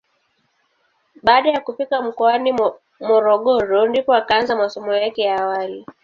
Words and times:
Baada 1.23 1.49
ya 1.49 1.59
kufika 1.59 2.01
mkoani 2.01 2.59
Morogoro 2.99 3.87
ndipo 3.87 4.13
akaanza 4.13 4.55
masomo 4.55 4.93
yake 4.93 5.21
ya 5.21 5.39
awali. 5.39 5.85